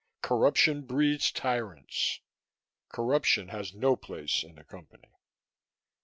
[0.23, 2.21] Corruption breeds tyrants.
[2.89, 5.11] Corruption has no place in the Company.